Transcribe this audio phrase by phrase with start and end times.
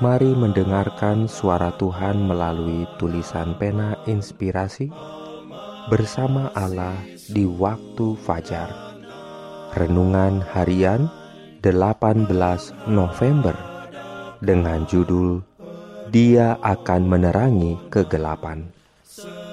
[0.00, 4.88] Mari mendengarkan suara Tuhan melalui tulisan pena inspirasi
[5.92, 6.96] bersama Allah
[7.28, 8.72] di waktu fajar.
[9.76, 11.04] Renungan harian
[11.60, 12.32] 18
[12.88, 13.52] November
[14.40, 15.44] dengan judul
[16.08, 18.72] Dia akan menerangi kegelapan.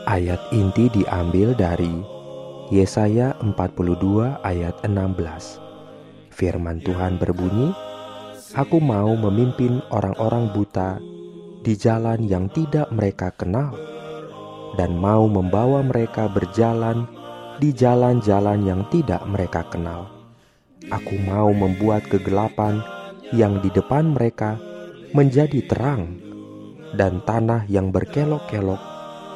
[0.07, 1.91] Ayat inti diambil dari
[2.71, 5.59] Yesaya 42 ayat 16.
[6.32, 7.76] Firman Tuhan berbunyi,
[8.55, 11.03] Aku mau memimpin orang-orang buta
[11.67, 13.76] di jalan yang tidak mereka kenal,
[14.79, 17.04] dan mau membawa mereka berjalan
[17.59, 20.07] di jalan-jalan yang tidak mereka kenal.
[20.87, 22.79] Aku mau membuat kegelapan
[23.35, 24.55] yang di depan mereka
[25.11, 26.15] menjadi terang,
[26.95, 28.79] dan tanah yang berkelok-kelok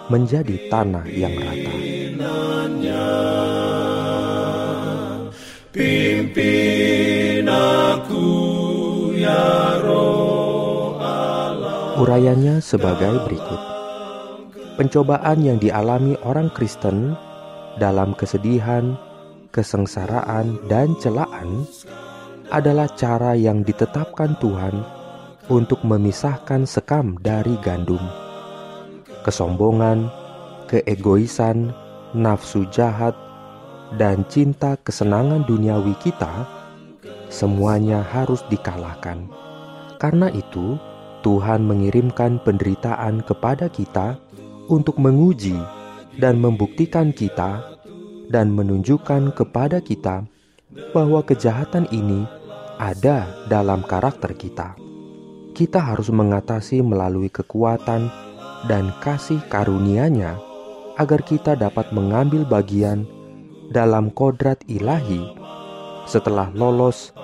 [0.08, 1.74] menjadi tanah yang rata.
[5.72, 6.61] Pimpin
[12.02, 13.62] Urayanya sebagai berikut.
[14.82, 17.14] Pencobaan yang dialami orang Kristen
[17.78, 18.98] dalam kesedihan,
[19.54, 21.70] kesengsaraan, dan celaan
[22.50, 24.82] adalah cara yang ditetapkan Tuhan
[25.54, 28.02] untuk memisahkan sekam dari gandum.
[29.22, 30.10] Kesombongan,
[30.66, 31.70] keegoisan,
[32.18, 33.14] nafsu jahat,
[34.00, 36.61] dan cinta kesenangan duniawi kita
[37.32, 39.26] semuanya harus dikalahkan.
[39.98, 40.76] Karena itu,
[41.24, 44.20] Tuhan mengirimkan penderitaan kepada kita
[44.68, 45.56] untuk menguji
[46.20, 47.64] dan membuktikan kita
[48.28, 50.28] dan menunjukkan kepada kita
[50.92, 52.28] bahwa kejahatan ini
[52.82, 54.76] ada dalam karakter kita.
[55.52, 58.10] Kita harus mengatasi melalui kekuatan
[58.66, 60.40] dan kasih karunia-Nya
[60.98, 63.06] agar kita dapat mengambil bagian
[63.70, 65.41] dalam kodrat ilahi
[66.12, 67.16] setelah lolos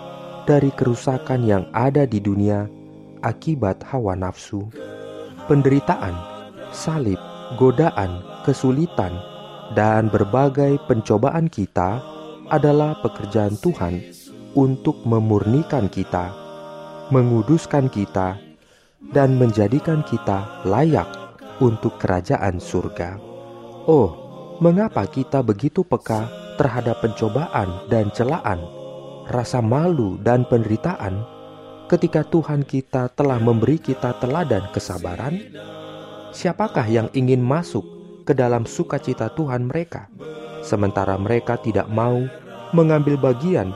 [0.48, 2.72] dari kerusakan yang ada di dunia
[3.20, 4.72] akibat hawa nafsu,
[5.52, 6.16] penderitaan,
[6.72, 7.20] salib,
[7.60, 9.12] godaan, kesulitan,
[9.76, 12.00] dan berbagai pencobaan kita
[12.48, 14.00] adalah pekerjaan Tuhan
[14.56, 16.32] untuk memurnikan kita,
[17.12, 18.40] menguduskan kita,
[19.12, 21.12] dan menjadikan kita layak
[21.60, 23.20] untuk kerajaan surga.
[23.84, 24.16] Oh,
[24.64, 28.77] mengapa kita begitu peka terhadap pencobaan dan celaan?
[29.28, 31.20] Rasa malu dan penderitaan
[31.92, 35.36] ketika Tuhan kita telah memberi kita teladan kesabaran?
[36.32, 37.84] Siapakah yang ingin masuk
[38.28, 40.12] ke dalam sukacita Tuhan mereka,
[40.64, 42.24] sementara mereka tidak mau
[42.72, 43.72] mengambil bagian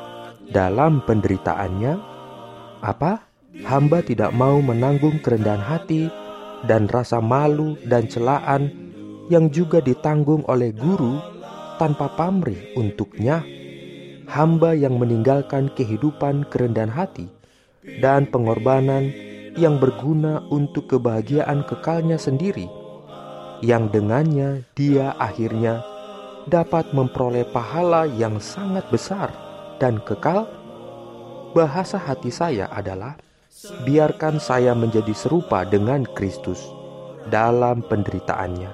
[0.52, 2.00] dalam penderitaannya?
[2.84, 3.28] Apa?
[3.68, 6.08] Hamba tidak mau menanggung kerendahan hati
[6.64, 8.72] dan rasa malu dan celaan
[9.28, 11.20] yang juga ditanggung oleh guru
[11.76, 13.44] tanpa pamrih untuknya
[14.32, 17.28] hamba yang meninggalkan kehidupan kerendahan hati
[18.00, 19.12] dan pengorbanan
[19.60, 22.72] yang berguna untuk kebahagiaan kekalnya sendiri,
[23.60, 25.84] yang dengannya dia akhirnya
[26.48, 29.36] dapat memperoleh pahala yang sangat besar
[29.84, 30.48] dan kekal.
[31.52, 33.20] Bahasa hati saya adalah,
[33.84, 36.64] biarkan saya menjadi serupa dengan Kristus
[37.28, 38.72] dalam penderitaannya,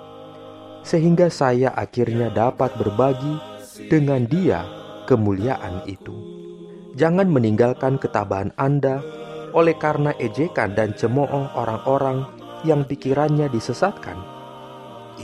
[0.85, 3.33] sehingga saya akhirnya dapat berbagi
[3.89, 6.11] dengan Dia kemuliaan itu.
[6.99, 8.99] Jangan meninggalkan ketabahan Anda
[9.55, 12.27] oleh karena ejekan dan cemooh orang-orang
[12.67, 14.19] yang pikirannya disesatkan.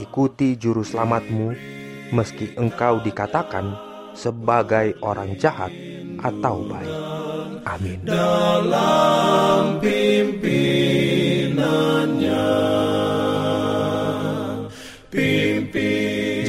[0.00, 1.54] Ikuti juru selamatmu
[2.10, 3.76] meski engkau dikatakan
[4.16, 5.70] sebagai orang jahat
[6.22, 6.96] atau baik.
[7.64, 8.00] Amin.
[8.06, 10.83] Dalam pimpinannya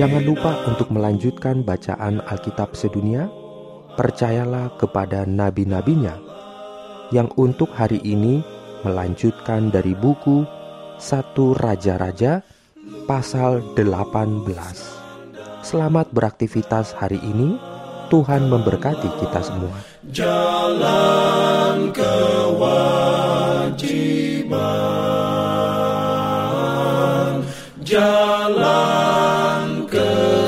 [0.06, 3.26] Jangan lupa untuk melanjutkan bacaan Alkitab sedunia.
[3.98, 6.14] Percayalah kepada nabi-nabinya
[7.10, 8.46] yang untuk hari ini
[8.86, 10.46] melanjutkan dari buku
[11.02, 12.46] Satu Raja-Raja
[13.10, 14.46] pasal 18.
[15.66, 17.58] Selamat beraktivitas hari ini.
[18.14, 19.74] Tuhan memberkati kita semua.
[20.14, 23.74] Jalan keluar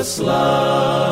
[0.08, 1.07] slow.